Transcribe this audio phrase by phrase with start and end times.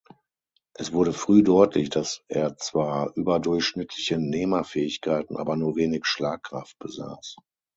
[0.73, 7.35] Es wurde früh deutlich, dass er zwar überdurchschnittliche Nehmerfähigkeiten, aber nur wenig Schlagkraft besaß.